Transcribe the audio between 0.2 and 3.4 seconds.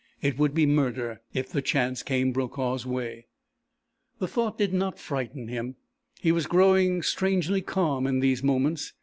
would be murder if the chance came Brokaw's way.